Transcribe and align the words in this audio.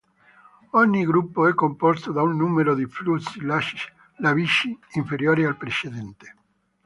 Ogni 0.73 1.05
gruppo 1.05 1.45
è 1.47 1.53
composto 1.53 2.11
da 2.11 2.23
un 2.23 2.35
numero 2.35 2.73
di 2.73 2.87
flussi 2.87 3.39
lavici 4.17 4.75
inferiore 4.93 5.45
al 5.45 5.57
precedente. 5.57 6.35